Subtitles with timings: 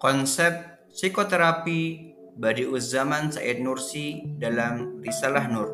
[0.00, 5.68] konsep psikoterapi Badi'uz Zaman Said Nursi dalam Risalah Nur.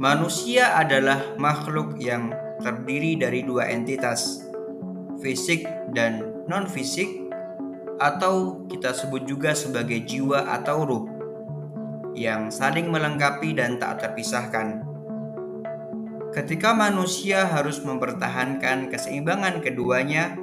[0.00, 2.32] Manusia adalah makhluk yang
[2.64, 4.40] terdiri dari dua entitas,
[5.20, 7.28] fisik dan non-fisik,
[8.00, 11.06] atau kita sebut juga sebagai jiwa atau ruh,
[12.16, 14.80] yang saling melengkapi dan tak terpisahkan.
[16.32, 20.40] Ketika manusia harus mempertahankan keseimbangan keduanya,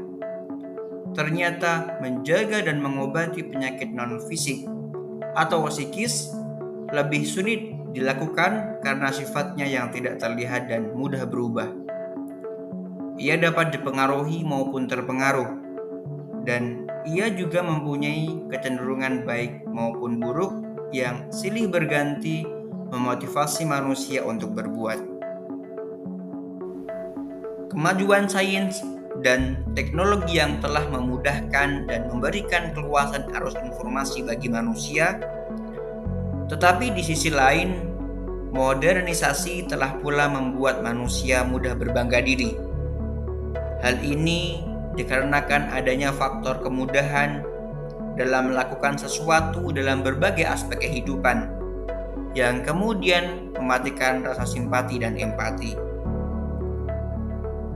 [1.12, 4.68] ternyata menjaga dan mengobati penyakit non-fisik
[5.36, 6.32] atau psikis
[6.92, 11.68] lebih sulit dilakukan karena sifatnya yang tidak terlihat dan mudah berubah.
[13.20, 15.50] Ia dapat dipengaruhi maupun terpengaruh,
[16.48, 20.54] dan ia juga mempunyai kecenderungan baik maupun buruk
[20.96, 22.44] yang silih berganti
[22.92, 25.00] memotivasi manusia untuk berbuat.
[27.72, 28.84] Kemajuan sains
[29.22, 35.22] dan teknologi yang telah memudahkan dan memberikan keluasan arus informasi bagi manusia
[36.52, 37.80] tetapi di sisi lain,
[38.52, 42.60] modernisasi telah pula membuat manusia mudah berbangga diri.
[43.80, 44.60] Hal ini
[45.00, 47.48] dikarenakan adanya faktor kemudahan
[48.20, 51.48] dalam melakukan sesuatu dalam berbagai aspek kehidupan
[52.36, 55.91] yang kemudian mematikan rasa simpati dan empati.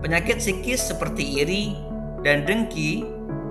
[0.05, 1.73] Penyakit psikis seperti iri
[2.21, 3.01] dan dengki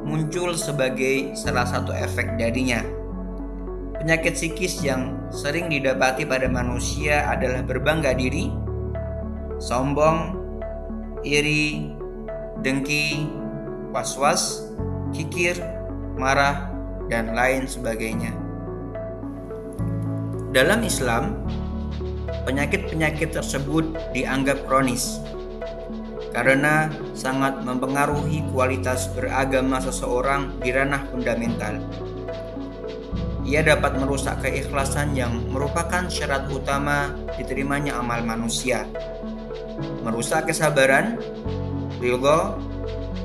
[0.06, 2.78] muncul sebagai salah satu efek darinya.
[3.98, 8.54] Penyakit psikis yang sering didapati pada manusia adalah berbangga diri,
[9.58, 10.38] sombong,
[11.26, 11.90] iri,
[12.62, 13.26] dengki,
[13.90, 14.70] was-was,
[15.10, 15.58] kikir,
[16.14, 16.70] marah,
[17.10, 18.30] dan lain sebagainya.
[20.54, 21.34] Dalam Islam,
[22.46, 25.18] penyakit-penyakit tersebut dianggap kronis
[26.34, 31.78] karena sangat mempengaruhi kualitas beragama seseorang di ranah fundamental
[33.44, 38.88] ia dapat merusak keikhlasan yang merupakan syarat utama diterimanya amal manusia,
[40.00, 41.20] merusak kesabaran,
[42.00, 42.56] ridho,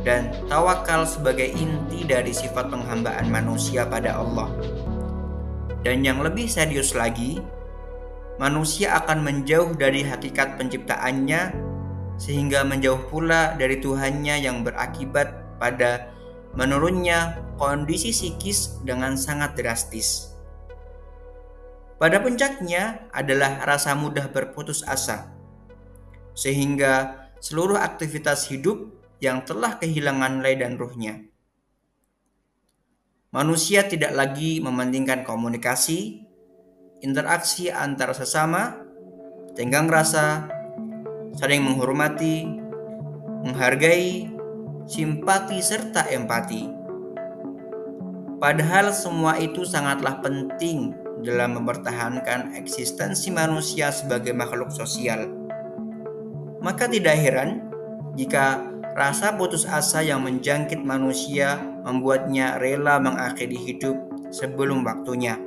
[0.03, 4.51] dan tawakal sebagai inti dari sifat penghambaan manusia pada Allah.
[5.88, 7.39] Dan yang lebih serius lagi,
[8.35, 11.55] manusia akan menjauh dari hakikat penciptaannya
[12.19, 16.12] sehingga menjauh pula dari Tuhannya yang berakibat pada
[16.52, 20.35] menurunnya kondisi psikis dengan sangat drastis.
[21.96, 25.31] Pada puncaknya adalah rasa mudah berputus asa,
[26.35, 31.28] sehingga seluruh aktivitas hidup yang telah kehilangan nilai dan ruhnya.
[33.35, 36.24] Manusia tidak lagi mementingkan komunikasi,
[37.03, 38.79] interaksi antar sesama,
[39.53, 40.59] tenggang rasa,
[41.35, 42.47] saling menghormati,
[43.45, 44.29] menghargai,
[44.90, 46.69] simpati, serta empati.
[48.40, 55.28] Padahal semua itu sangatlah penting dalam mempertahankan eksistensi manusia sebagai makhluk sosial.
[56.63, 57.67] Maka tidak heran
[58.16, 58.63] jika
[58.96, 63.96] rasa putus asa yang menjangkit manusia membuatnya rela mengakhiri hidup
[64.31, 65.40] sebelum waktunya.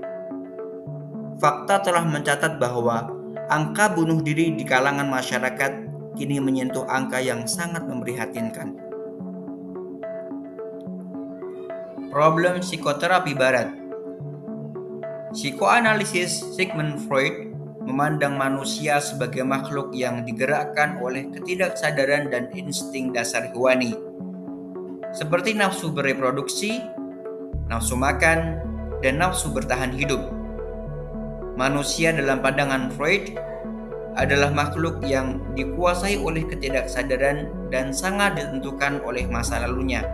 [1.41, 3.22] Fakta telah mencatat bahwa
[3.53, 5.73] angka bunuh diri di kalangan masyarakat
[6.17, 8.81] kini menyentuh angka yang sangat memprihatinkan.
[12.09, 13.69] Problem psikoterapi barat
[15.37, 17.53] Psikoanalisis Sigmund Freud
[17.85, 23.97] memandang manusia sebagai makhluk yang digerakkan oleh ketidaksadaran dan insting dasar hewani,
[25.13, 26.85] seperti nafsu bereproduksi,
[27.69, 28.61] nafsu makan,
[29.01, 30.42] dan nafsu bertahan hidup.
[31.55, 33.37] Manusia dalam pandangan Freud
[34.17, 40.05] adalah makhluk yang dikuasai oleh ketidaksadaran dan sangat ditentukan oleh masa lalunya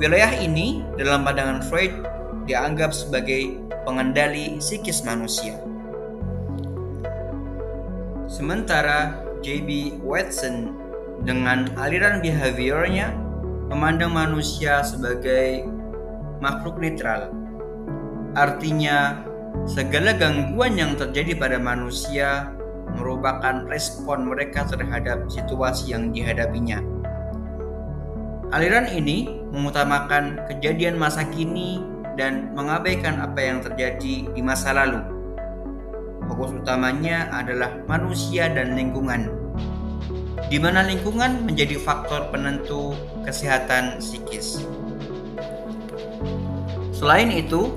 [0.00, 1.92] Wilayah ini dalam pandangan Freud
[2.48, 5.60] dianggap sebagai pengendali psikis manusia.
[8.24, 10.00] Sementara J.B.
[10.00, 10.72] Watson
[11.20, 13.12] dengan aliran behaviornya
[13.68, 15.68] memandang manusia sebagai
[16.40, 17.28] makhluk netral.
[18.32, 19.20] Artinya,
[19.66, 22.50] segala gangguan yang terjadi pada manusia
[22.98, 26.82] merupakan respon mereka terhadap situasi yang dihadapinya.
[28.50, 31.86] Aliran ini mengutamakan kejadian masa kini
[32.18, 34.98] dan mengabaikan apa yang terjadi di masa lalu.
[36.26, 39.30] Fokus utamanya adalah manusia dan lingkungan,
[40.50, 44.66] di mana lingkungan menjadi faktor penentu kesehatan psikis.
[46.90, 47.70] Selain itu,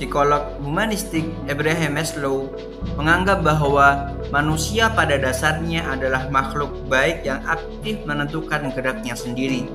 [0.00, 2.48] psikolog humanistik Abraham Maslow
[2.96, 9.68] menganggap bahwa manusia pada dasarnya adalah makhluk baik yang aktif menentukan geraknya sendiri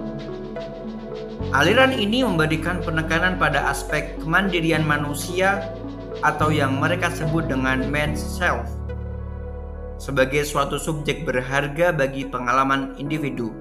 [1.54, 5.70] Aliran ini memberikan penekanan pada aspek kemandirian manusia
[6.26, 8.66] atau yang mereka sebut dengan man's self
[9.96, 13.56] sebagai suatu subjek berharga bagi pengalaman individu.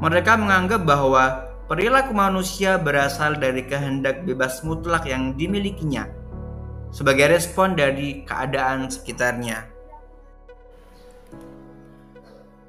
[0.00, 6.08] Mereka menganggap bahwa perilaku manusia berasal dari kehendak bebas mutlak yang dimilikinya
[6.88, 9.68] sebagai respon dari keadaan sekitarnya.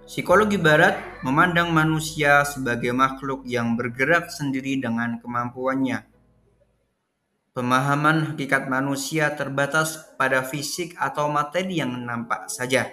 [0.03, 6.03] Psikologi Barat memandang manusia sebagai makhluk yang bergerak sendiri dengan kemampuannya.
[7.55, 12.89] Pemahaman hakikat manusia terbatas pada fisik atau materi yang nampak saja.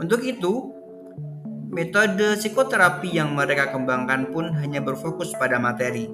[0.00, 0.75] Untuk itu,
[1.76, 6.08] metode psikoterapi yang mereka kembangkan pun hanya berfokus pada materi.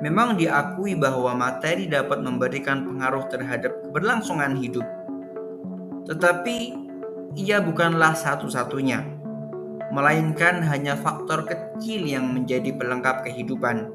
[0.00, 4.84] Memang diakui bahwa materi dapat memberikan pengaruh terhadap keberlangsungan hidup,
[6.08, 6.72] tetapi
[7.36, 9.04] ia bukanlah satu-satunya,
[9.92, 13.92] melainkan hanya faktor kecil yang menjadi pelengkap kehidupan.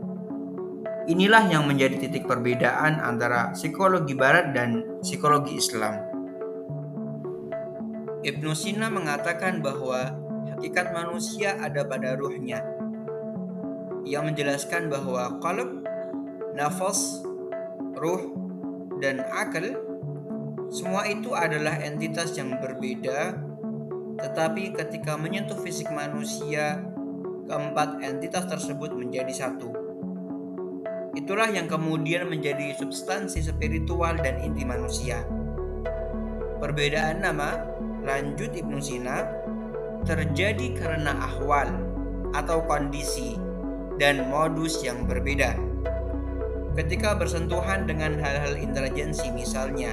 [1.10, 5.98] Inilah yang menjadi titik perbedaan antara psikologi Barat dan psikologi Islam.
[8.22, 10.21] Ibnu Sina mengatakan bahwa
[10.62, 12.62] hakikat manusia ada pada ruhnya.
[14.06, 15.82] Ia menjelaskan bahwa kalb,
[16.54, 17.26] nafas,
[17.98, 18.30] ruh,
[19.02, 19.74] dan akal
[20.70, 23.42] semua itu adalah entitas yang berbeda,
[24.22, 26.86] tetapi ketika menyentuh fisik manusia,
[27.50, 29.74] keempat entitas tersebut menjadi satu.
[31.18, 35.26] Itulah yang kemudian menjadi substansi spiritual dan inti manusia.
[36.62, 37.66] Perbedaan nama,
[38.06, 39.41] lanjut Ibnu Sina,
[40.06, 41.70] terjadi karena ahwal
[42.34, 43.38] atau kondisi
[44.02, 45.54] dan modus yang berbeda.
[46.72, 49.92] Ketika bersentuhan dengan hal-hal intelijensi misalnya,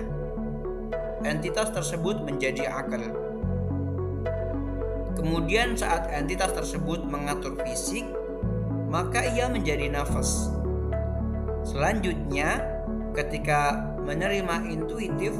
[1.26, 3.02] entitas tersebut menjadi akal.
[5.19, 8.06] Kemudian saat entitas tersebut mengatur fisik,
[8.87, 10.55] maka ia menjadi nafas.
[11.66, 12.62] Selanjutnya,
[13.12, 15.34] ketika menerima intuitif,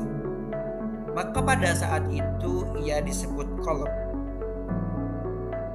[1.15, 4.08] maka pada saat itu ia disebut kolab.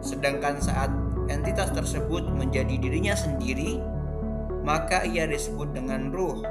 [0.04, 0.92] Sedangkan saat
[1.32, 3.80] entitas tersebut menjadi dirinya sendiri,
[4.68, 6.44] maka ia disebut dengan ruh.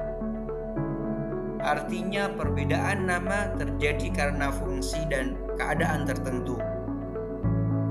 [1.62, 6.58] Artinya perbedaan nama terjadi karena fungsi dan keadaan tertentu.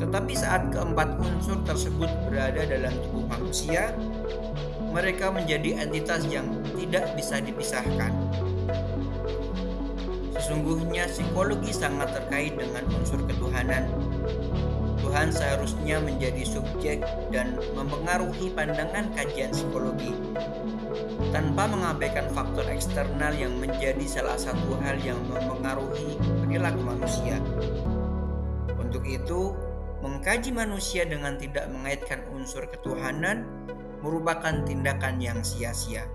[0.02, 3.94] Tetapi saat keempat unsur tersebut berada dalam tubuh manusia,
[4.92, 8.12] mereka menjadi entitas yang tidak bisa dipisahkan.
[10.36, 13.88] Sesungguhnya psikologi sangat terkait dengan unsur ketuhanan.
[15.12, 17.04] Tuhan seharusnya menjadi subjek
[17.36, 20.16] dan mempengaruhi pandangan kajian psikologi
[21.36, 26.16] tanpa mengabaikan faktor eksternal yang menjadi salah satu hal yang mempengaruhi
[26.48, 27.44] perilaku manusia.
[28.80, 29.52] Untuk itu,
[30.00, 33.44] mengkaji manusia dengan tidak mengaitkan unsur ketuhanan
[34.00, 36.08] merupakan tindakan yang sia-sia.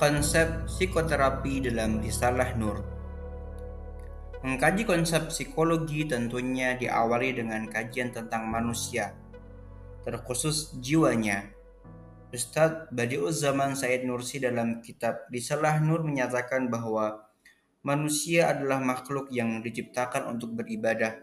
[0.00, 2.95] Konsep psikoterapi dalam Risalah Nur
[4.46, 9.10] Mengkaji konsep psikologi tentunya diawali dengan kajian tentang manusia,
[10.06, 11.50] terkhusus jiwanya,
[12.30, 17.26] Ustadz Badi'uz-Zaman Said Nursi dalam kitab Risalah Nur menyatakan bahwa
[17.82, 21.18] manusia adalah makhluk yang diciptakan untuk beribadah.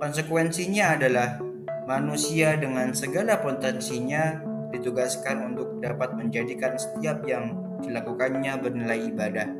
[0.00, 1.36] Konsekuensinya adalah
[1.84, 4.40] manusia dengan segala potensinya
[4.72, 9.59] ditugaskan untuk dapat menjadikan setiap yang dilakukannya bernilai ibadah.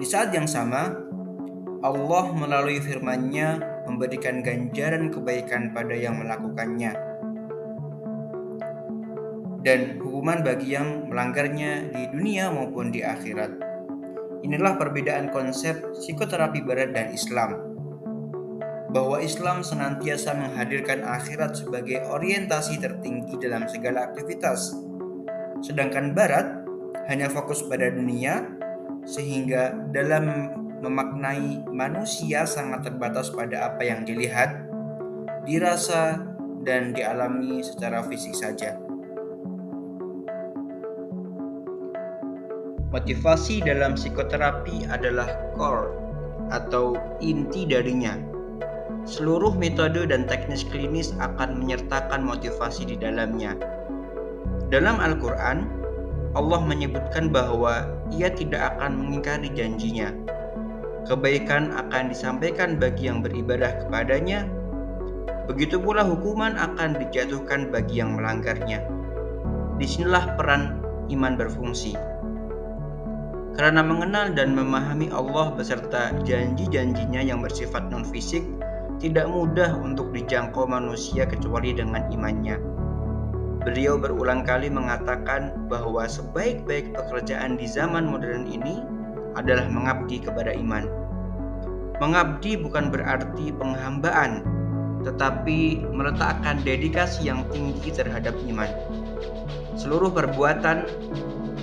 [0.00, 0.88] Di saat yang sama,
[1.84, 7.10] Allah melalui firman-Nya memberikan ganjaran kebaikan pada yang melakukannya
[9.60, 13.60] dan hukuman bagi yang melanggarnya di dunia maupun di akhirat.
[14.40, 17.60] Inilah perbedaan konsep psikoterapi barat dan Islam.
[18.90, 24.74] Bahwa Islam senantiasa menghadirkan akhirat sebagai orientasi tertinggi dalam segala aktivitas.
[25.60, 26.64] Sedangkan barat
[27.12, 28.59] hanya fokus pada dunia
[29.10, 34.70] sehingga dalam memaknai manusia sangat terbatas pada apa yang dilihat,
[35.42, 36.22] dirasa,
[36.62, 38.78] dan dialami secara fisik saja.
[42.90, 45.94] Motivasi dalam psikoterapi adalah core
[46.50, 48.18] atau inti darinya.
[49.06, 53.54] Seluruh metode dan teknis klinis akan menyertakan motivasi di dalamnya.
[54.68, 55.79] Dalam Al-Quran,
[56.34, 60.14] Allah menyebutkan bahwa Ia tidak akan mengingkari janjinya.
[61.10, 64.46] Kebaikan akan disampaikan bagi yang beribadah kepadanya,
[65.50, 68.86] begitu pula hukuman akan dijatuhkan bagi yang melanggarnya.
[69.80, 70.78] Di sinilah peran
[71.10, 71.98] iman berfungsi.
[73.58, 78.46] Karena mengenal dan memahami Allah beserta janji-janjinya yang bersifat non-fisik,
[79.02, 82.79] tidak mudah untuk dijangkau manusia kecuali dengan imannya.
[83.60, 88.80] Beliau berulang kali mengatakan bahwa sebaik-baik pekerjaan di zaman modern ini
[89.36, 90.88] adalah mengabdi kepada iman.
[92.00, 94.40] Mengabdi bukan berarti penghambaan,
[95.04, 98.72] tetapi meletakkan dedikasi yang tinggi terhadap iman.
[99.76, 100.88] Seluruh perbuatan,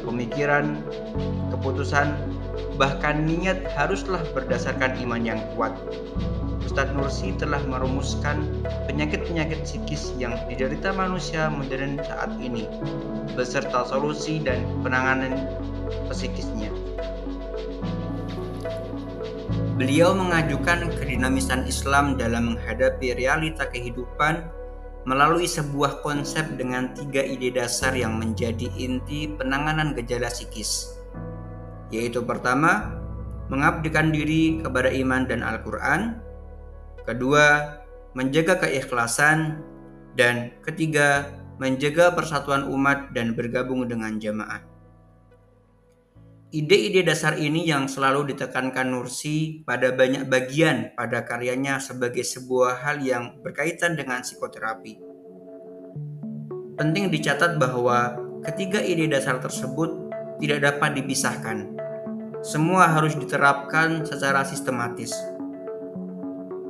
[0.06, 0.78] pemikiran,
[1.50, 2.14] keputusan,
[2.78, 5.74] bahkan niat haruslah berdasarkan iman yang kuat.
[6.68, 8.44] Ustadz Nursi telah merumuskan
[8.92, 12.68] penyakit-penyakit psikis yang diderita manusia modern saat ini,
[13.40, 15.48] beserta solusi dan penanganan
[16.12, 16.68] psikisnya.
[19.80, 24.52] Beliau mengajukan kedinamisan Islam dalam menghadapi realita kehidupan
[25.08, 31.00] melalui sebuah konsep dengan tiga ide dasar yang menjadi inti penanganan gejala psikis,
[31.96, 33.00] yaitu pertama,
[33.48, 36.27] mengabdikan diri kepada iman dan Al-Quran,
[37.08, 37.80] kedua,
[38.12, 39.64] menjaga keikhlasan,
[40.20, 44.60] dan ketiga, menjaga persatuan umat dan bergabung dengan jamaah.
[46.48, 53.04] Ide-ide dasar ini yang selalu ditekankan Nursi pada banyak bagian pada karyanya sebagai sebuah hal
[53.04, 54.96] yang berkaitan dengan psikoterapi.
[56.80, 58.16] Penting dicatat bahwa
[58.48, 60.08] ketiga ide dasar tersebut
[60.40, 61.68] tidak dapat dipisahkan.
[62.40, 65.12] Semua harus diterapkan secara sistematis.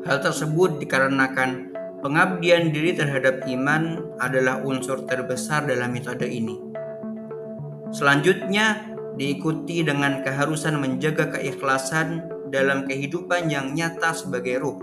[0.06, 1.74] Hal tersebut dikarenakan
[2.06, 6.60] pengabdian diri terhadap iman adalah unsur terbesar dalam metode ini.
[7.90, 14.78] Selanjutnya, diikuti dengan keharusan menjaga keikhlasan dalam kehidupan yang nyata sebagai ruh.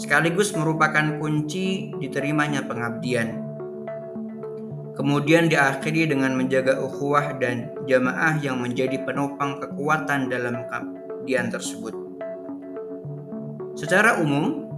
[0.00, 3.44] Sekaligus merupakan kunci diterimanya pengabdian.
[4.96, 12.05] Kemudian diakhiri dengan menjaga ukhuwah dan jamaah yang menjadi penopang kekuatan dalam pengabdian tersebut.
[13.76, 14.72] Secara umum,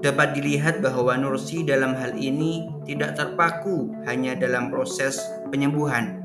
[0.00, 5.20] dapat dilihat bahwa Nursi dalam hal ini tidak terpaku hanya dalam proses
[5.52, 6.24] penyembuhan.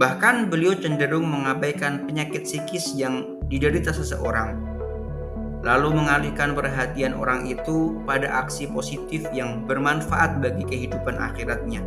[0.00, 4.56] Bahkan beliau cenderung mengabaikan penyakit psikis yang diderita seseorang,
[5.60, 11.84] lalu mengalihkan perhatian orang itu pada aksi positif yang bermanfaat bagi kehidupan akhiratnya.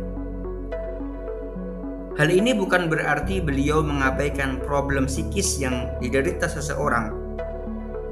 [2.14, 7.23] Hal ini bukan berarti beliau mengabaikan problem psikis yang diderita seseorang,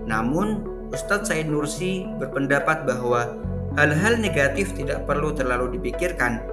[0.05, 3.33] namun Ustadz Said Nursi berpendapat bahwa
[3.81, 6.45] hal-hal negatif tidak perlu terlalu dipikirkan.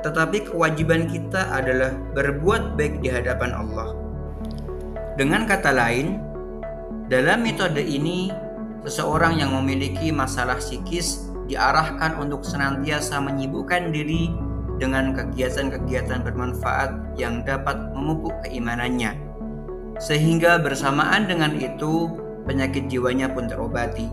[0.00, 3.92] Tetapi kewajiban kita adalah berbuat baik di hadapan Allah.
[5.18, 6.22] Dengan kata lain,
[7.10, 8.30] dalam metode ini,
[8.86, 14.30] seseorang yang memiliki masalah psikis diarahkan untuk senantiasa menyibukkan diri
[14.78, 19.18] dengan kegiatan-kegiatan bermanfaat yang dapat memupuk keimanannya.
[19.98, 24.08] Sehingga bersamaan dengan itu, penyakit jiwanya pun terobati.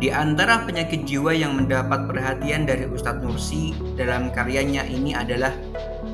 [0.00, 5.52] Di antara penyakit jiwa yang mendapat perhatian dari Ustadz Nursi dalam karyanya ini adalah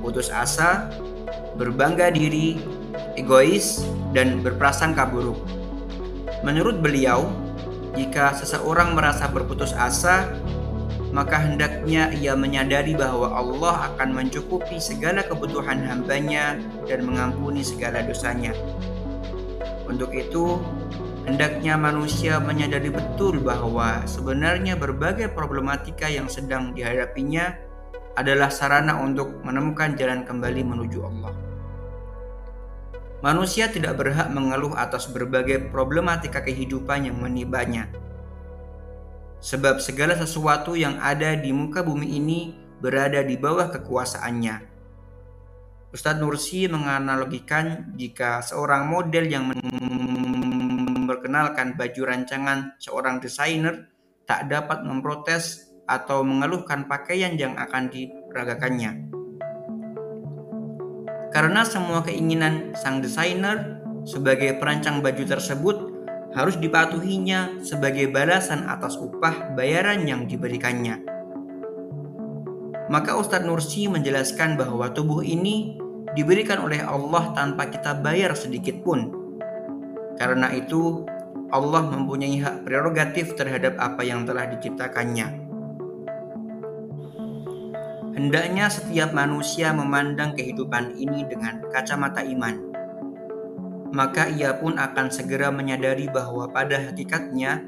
[0.03, 0.91] putus asa,
[1.55, 2.59] berbangga diri,
[3.15, 5.39] egois, dan berprasangka buruk.
[6.43, 7.31] Menurut beliau,
[7.95, 10.35] jika seseorang merasa berputus asa,
[11.15, 16.59] maka hendaknya ia menyadari bahwa Allah akan mencukupi segala kebutuhan hambanya
[16.91, 18.51] dan mengampuni segala dosanya.
[19.87, 20.59] Untuk itu,
[21.23, 27.55] hendaknya manusia menyadari betul bahwa sebenarnya berbagai problematika yang sedang dihadapinya
[28.19, 31.33] adalah sarana untuk menemukan jalan kembali menuju Allah.
[33.23, 37.89] Manusia tidak berhak mengeluh atas berbagai problematika kehidupan yang menibanya.
[39.39, 44.76] Sebab segala sesuatu yang ada di muka bumi ini berada di bawah kekuasaannya
[45.97, 53.89] Ustadz Nursi menganalogikan jika seorang model yang memperkenalkan baju rancangan seorang desainer
[54.29, 59.09] tak dapat memprotes atau mengeluhkan pakaian yang akan diperagakannya.
[61.33, 65.97] Karena semua keinginan sang desainer sebagai perancang baju tersebut
[66.37, 71.01] harus dipatuhinya sebagai balasan atas upah bayaran yang diberikannya.
[72.93, 75.86] Maka Ustadz Nursi menjelaskan bahwa tubuh ini
[76.17, 79.13] diberikan oleh Allah tanpa kita bayar sedikit pun.
[80.17, 81.05] Karena itu,
[81.53, 85.45] Allah mempunyai hak prerogatif terhadap apa yang telah diciptakannya.
[88.17, 92.57] Hendaknya setiap manusia memandang kehidupan ini dengan kacamata iman.
[93.93, 97.61] Maka ia pun akan segera menyadari bahwa pada hakikatnya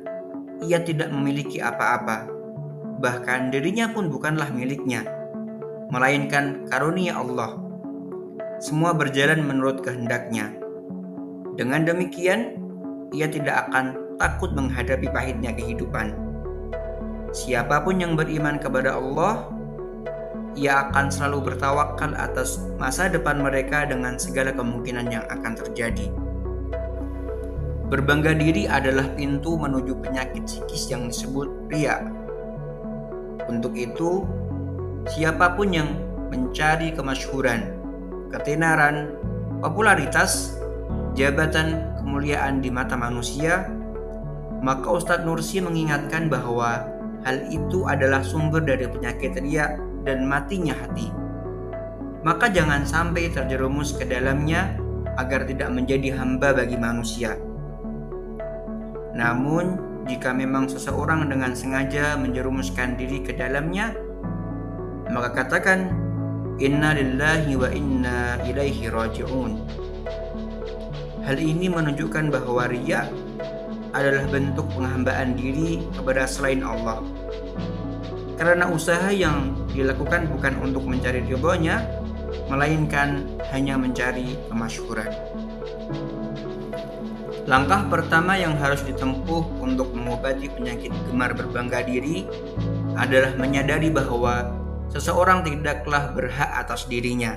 [0.64, 2.38] ia tidak memiliki apa-apa
[2.98, 5.06] bahkan dirinya pun bukanlah miliknya,
[5.88, 7.67] melainkan karunia Allah.
[8.58, 10.50] Semua berjalan menurut kehendaknya.
[11.54, 12.58] Dengan demikian,
[13.14, 16.10] ia tidak akan takut menghadapi pahitnya kehidupan.
[17.30, 19.46] Siapa pun yang beriman kepada Allah,
[20.58, 26.10] ia akan selalu bertawakal atas masa depan mereka dengan segala kemungkinan yang akan terjadi.
[27.94, 32.02] Berbangga diri adalah pintu menuju penyakit psikis yang disebut ria.
[33.46, 34.26] Untuk itu,
[35.06, 35.94] siapa pun yang
[36.28, 37.77] mencari kemasyhuran,
[38.32, 39.16] ketenaran,
[39.60, 40.56] popularitas,
[41.18, 43.68] jabatan, kemuliaan di mata manusia,
[44.64, 46.86] maka Ustadz Nursi mengingatkan bahwa
[47.26, 51.10] hal itu adalah sumber dari penyakit ria dan matinya hati.
[52.26, 54.74] Maka jangan sampai terjerumus ke dalamnya
[55.18, 57.38] agar tidak menjadi hamba bagi manusia.
[59.14, 63.94] Namun, jika memang seseorang dengan sengaja menjerumuskan diri ke dalamnya,
[65.10, 66.07] maka katakan
[66.58, 69.52] inna lillahi wa inna ilaihi raji'un.
[71.22, 73.06] Hal ini menunjukkan bahwa riya
[73.94, 76.98] adalah bentuk penghambaan diri kepada selain Allah.
[78.38, 81.82] Karena usaha yang dilakukan bukan untuk mencari ridhonya,
[82.50, 85.10] melainkan hanya mencari kemasyhuran.
[87.48, 92.28] Langkah pertama yang harus ditempuh untuk mengobati penyakit gemar berbangga diri
[92.98, 94.57] adalah menyadari bahwa
[94.92, 97.36] seseorang tidaklah berhak atas dirinya.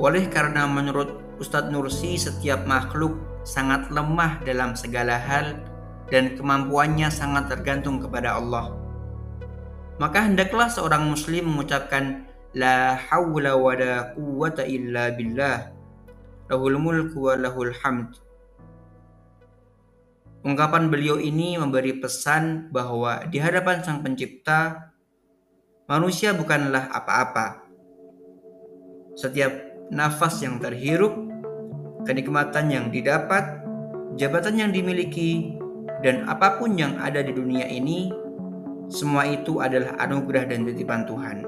[0.00, 5.60] Oleh karena menurut Ustadz Nursi setiap makhluk sangat lemah dalam segala hal
[6.08, 8.72] dan kemampuannya sangat tergantung kepada Allah.
[10.00, 15.70] Maka hendaklah seorang muslim mengucapkan La hawla wa la quwwata illa billah
[16.50, 18.18] Lahul mulku wa lahul hamd
[20.40, 24.89] Ungkapan beliau ini memberi pesan bahwa di hadapan Sang Pencipta,
[25.90, 27.66] manusia bukanlah apa-apa.
[29.18, 29.50] Setiap
[29.90, 31.10] nafas yang terhirup,
[32.06, 33.58] kenikmatan yang didapat,
[34.14, 35.58] jabatan yang dimiliki,
[35.98, 38.06] dan apa pun yang ada di dunia ini,
[38.86, 41.42] semua itu adalah anugerah dan titipan Tuhan.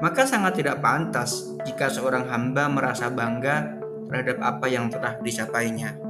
[0.00, 3.76] Maka sangat tidak pantas jika seorang hamba merasa bangga
[4.08, 6.07] terhadap apa yang telah disapainya.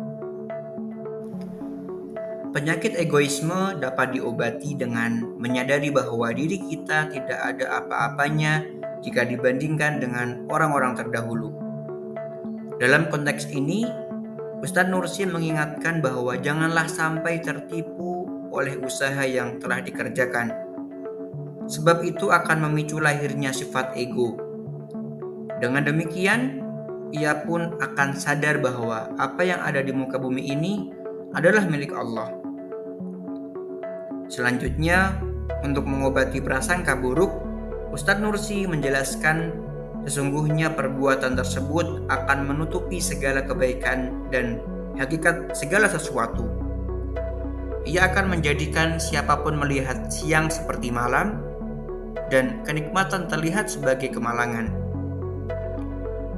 [2.48, 8.64] Penyakit egoisme dapat diobati dengan menyadari bahwa diri kita tidak ada apa-apanya
[9.04, 11.52] jika dibandingkan dengan orang-orang terdahulu.
[12.80, 13.84] Dalam konteks ini,
[14.64, 20.48] Ustadz Nursi mengingatkan bahwa janganlah sampai tertipu oleh usaha yang telah dikerjakan.
[21.68, 24.40] Sebab itu akan memicu lahirnya sifat ego.
[25.60, 26.64] Dengan demikian,
[27.12, 30.88] ia pun akan sadar bahwa apa yang ada di muka bumi ini
[31.36, 32.37] adalah milik Allah.
[34.28, 35.16] Selanjutnya,
[35.64, 37.32] untuk mengobati prasangka buruk,
[37.88, 39.56] Ustadz Nursi menjelaskan
[40.04, 44.60] sesungguhnya perbuatan tersebut akan menutupi segala kebaikan dan
[45.00, 46.44] hakikat segala sesuatu.
[47.88, 51.40] Ia akan menjadikan siapa pun melihat siang seperti malam
[52.28, 54.68] dan kenikmatan terlihat sebagai kemalangan.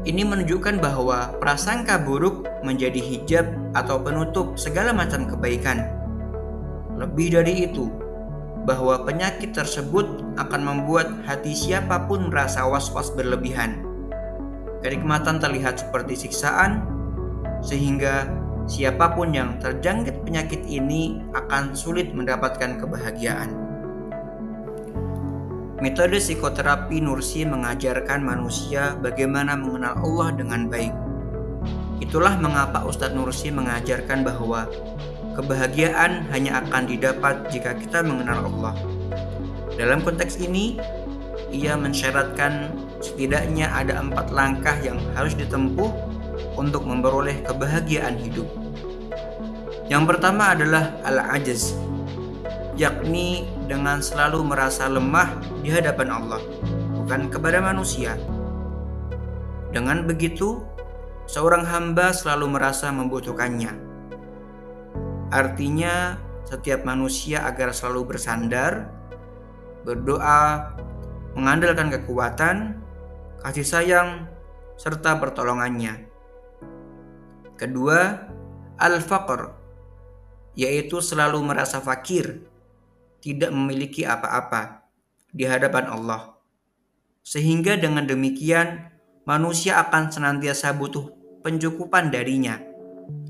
[0.07, 6.00] Ini menunjukkan bahwa prasangka buruk menjadi hijab atau penutup segala macam kebaikan.
[7.01, 7.89] Lebih dari itu,
[8.69, 13.81] bahwa penyakit tersebut akan membuat hati siapa pun merasa was-was berlebihan.
[14.85, 16.85] Kenikmatan terlihat seperti siksaan,
[17.65, 18.29] sehingga
[18.69, 23.51] siapa pun yang terjangkit penyakit ini akan sulit mendapatkan kebahagiaan.
[25.81, 30.93] Metode psikoterapi Nursi mengajarkan manusia bagaimana mengenal Allah dengan baik.
[32.05, 34.69] Itulah mengapa Ustadz Nursi mengajarkan bahwa
[35.41, 38.77] kebahagiaan hanya akan didapat jika kita mengenal Allah.
[39.81, 40.77] Dalam konteks ini,
[41.49, 45.89] ia mensyaratkan setidaknya ada empat langkah yang harus ditempuh
[46.61, 48.45] untuk memperoleh kebahagiaan hidup.
[49.89, 51.75] Yang pertama adalah al-ajaz,
[52.77, 56.43] yakni dengan selalu merasa lemah di hadapan Allah,
[57.01, 58.15] bukan kepada manusia.
[59.73, 60.61] Dengan begitu,
[61.25, 63.90] seorang hamba selalu merasa membutuhkannya.
[65.31, 68.91] Artinya, setiap manusia agar selalu bersandar,
[69.87, 70.75] berdoa,
[71.39, 72.83] mengandalkan kekuatan,
[73.47, 74.27] kasih sayang,
[74.75, 76.11] serta pertolongannya.
[77.55, 78.27] Kedua,
[78.81, 79.55] al-faqr,
[80.59, 82.43] yaitu selalu merasa fakir
[83.21, 84.89] tidak memiliki apa-apa
[85.31, 86.41] di hadapan Allah.
[87.21, 88.91] Sehingga dengan demikian
[89.29, 91.13] manusia akan senantiasa butuh
[91.45, 92.59] pencukupan darinya.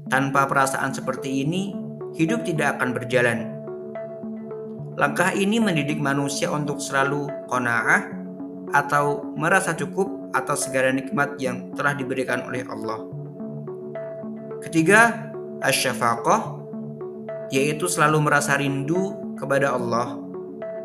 [0.06, 3.38] Tanpa perasaan seperti ini, hidup tidak akan berjalan.
[4.98, 8.10] Langkah ini mendidik manusia untuk selalu kona'ah
[8.74, 13.02] atau merasa cukup atas segala nikmat yang telah diberikan oleh Allah.
[14.60, 15.32] Ketiga,
[15.64, 16.60] asyafaqah
[17.50, 20.20] yaitu selalu merasa rindu kepada Allah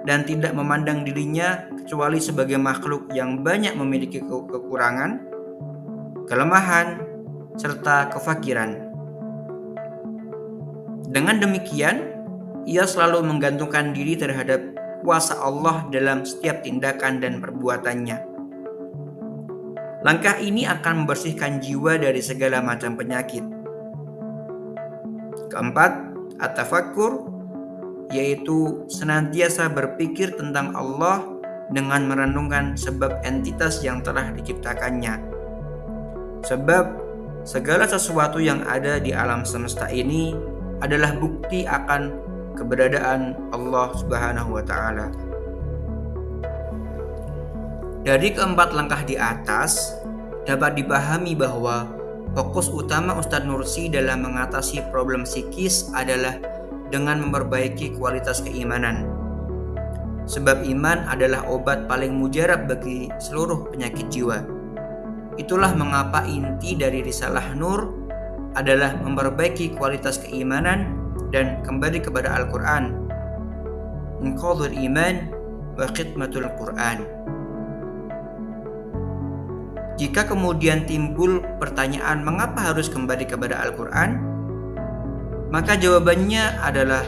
[0.06, 5.22] dan tidak memandang dirinya kecuali sebagai makhluk yang banyak memiliki kekurangan,
[6.30, 7.02] kelemahan,
[7.58, 8.85] serta kefakiran.
[11.16, 12.12] Dengan demikian,
[12.68, 14.60] ia selalu menggantungkan diri terhadap
[15.00, 18.20] kuasa Allah dalam setiap tindakan dan perbuatannya.
[20.04, 23.48] Langkah ini akan membersihkan jiwa dari segala macam penyakit.
[25.56, 25.92] Keempat,
[26.44, 27.32] at-tafakkur
[28.12, 31.24] yaitu senantiasa berpikir tentang Allah
[31.72, 35.24] dengan merenungkan sebab entitas yang telah diciptakannya.
[36.44, 36.86] Sebab
[37.48, 42.12] segala sesuatu yang ada di alam semesta ini adalah bukti akan
[42.56, 45.12] keberadaan Allah Subhanahu wa taala.
[48.06, 49.98] Dari keempat langkah di atas,
[50.46, 51.90] dapat dipahami bahwa
[52.38, 56.38] fokus utama Ustadz Nursi dalam mengatasi problem psikis adalah
[56.94, 59.10] dengan memperbaiki kualitas keimanan.
[60.26, 64.42] Sebab iman adalah obat paling mujarab bagi seluruh penyakit jiwa.
[65.38, 68.05] Itulah mengapa inti dari Risalah Nur
[68.56, 70.96] adalah memperbaiki kualitas keimanan
[71.30, 72.96] dan kembali kepada Al-Quran.
[74.24, 75.16] Mengkodur iman
[75.76, 77.04] wa khidmatul Quran.
[79.96, 84.20] Jika kemudian timbul pertanyaan mengapa harus kembali kepada Al-Quran,
[85.52, 87.04] maka jawabannya adalah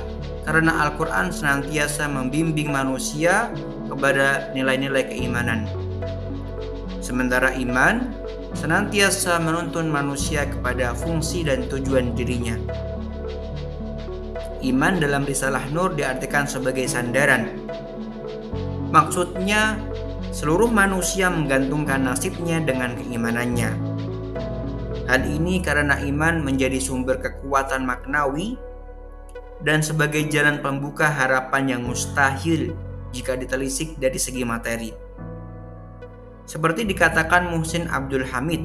[0.48, 3.52] karena Al-Quran senantiasa membimbing manusia
[3.92, 5.68] kepada nilai-nilai keimanan.
[7.04, 8.16] Sementara iman
[8.58, 12.58] senantiasa menuntun manusia kepada fungsi dan tujuan dirinya.
[14.66, 17.54] Iman dalam risalah Nur diartikan sebagai sandaran.
[18.90, 19.78] Maksudnya
[20.34, 23.70] seluruh manusia menggantungkan nasibnya dengan keimanannya.
[25.06, 28.58] Hal ini karena iman menjadi sumber kekuatan maknawi
[29.62, 32.74] dan sebagai jalan pembuka harapan yang mustahil
[33.14, 35.07] jika ditelisik dari segi materi.
[36.48, 38.64] Seperti dikatakan Muhsin Abdul Hamid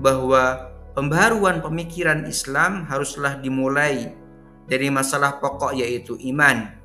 [0.00, 4.16] bahwa pembaruan pemikiran Islam haruslah dimulai
[4.64, 6.80] dari masalah pokok yaitu iman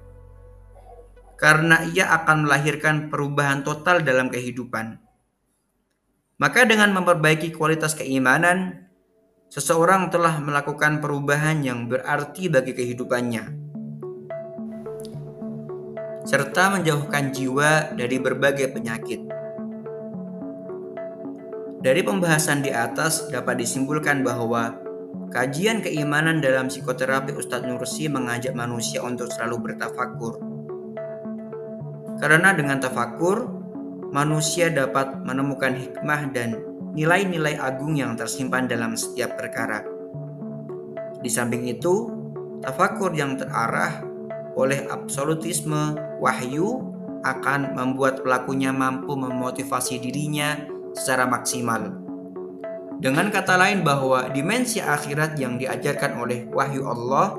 [1.36, 5.00] karena ia akan melahirkan perubahan total dalam kehidupan.
[6.36, 8.88] Maka dengan memperbaiki kualitas keimanan,
[9.48, 13.64] seseorang telah melakukan perubahan yang berarti bagi kehidupannya.
[16.26, 19.35] Serta menjauhkan jiwa dari berbagai penyakit.
[21.86, 24.74] Dari pembahasan di atas dapat disimpulkan bahwa
[25.30, 30.56] kajian keimanan dalam psikoterapi Ustadz Nursi mengajak manusia untuk selalu bertafakur
[32.16, 33.44] karena dengan tafakur,
[34.16, 36.64] manusia dapat menemukan hikmah dan
[36.96, 39.84] nilai-nilai agung yang tersimpan dalam setiap perkara.
[41.20, 42.08] Di samping itu,
[42.64, 44.00] tafakur yang terarah
[44.56, 46.88] oleh absolutisme wahyu
[47.28, 50.56] akan membuat pelakunya mampu memotivasi dirinya
[50.96, 51.92] secara maksimal.
[52.98, 57.36] Dengan kata lain bahwa dimensi akhirat yang diajarkan oleh wahyu Allah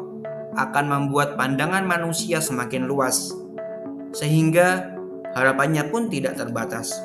[0.57, 3.33] akan membuat pandangan manusia semakin luas
[4.13, 4.93] sehingga
[5.33, 6.97] harapannya pun tidak terbatas.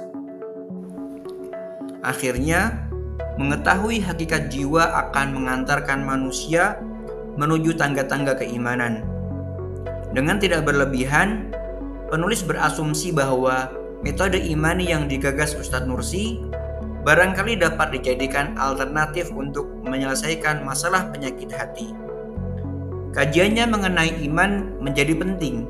[2.04, 2.88] Akhirnya,
[3.40, 6.80] mengetahui hakikat jiwa akan mengantarkan manusia
[7.40, 9.06] menuju tangga-tangga keimanan.
[10.12, 11.52] Dengan tidak berlebihan,
[12.12, 16.42] penulis berasumsi bahwa metode imani yang digagas Ustadz Nursi
[17.02, 21.94] barangkali dapat dijadikan alternatif untuk menyelesaikan masalah penyakit hati.
[23.14, 25.70] Kajiannya mengenai iman menjadi penting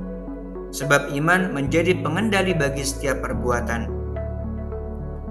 [0.71, 3.91] sebab iman menjadi pengendali bagi setiap perbuatan.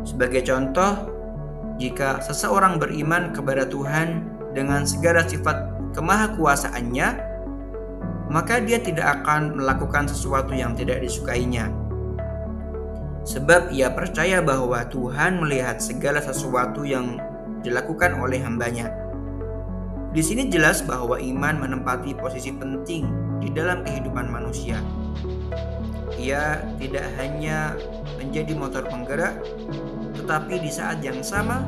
[0.04, 1.08] Sebagai contoh,
[1.80, 5.56] jika seseorang beriman kepada Tuhan dengan segala sifat
[5.96, 7.08] kemahakuasaannya,
[8.28, 11.72] maka dia tidak akan melakukan sesuatu yang tidak disukainya.
[13.24, 17.20] Sebab ia percaya bahwa Tuhan melihat segala sesuatu yang
[17.61, 18.88] dilakukan oleh hambanya.
[20.11, 23.06] Di sini jelas bahwa iman menempati posisi penting
[23.38, 24.83] di dalam kehidupan manusia
[26.20, 27.80] ia tidak hanya
[28.20, 29.40] menjadi motor penggerak,
[30.12, 31.64] tetapi di saat yang sama,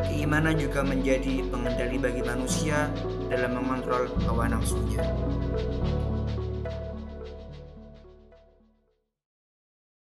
[0.00, 2.88] keimanan juga menjadi pengendali bagi manusia
[3.28, 5.04] dalam mengontrol hawa nafsunya.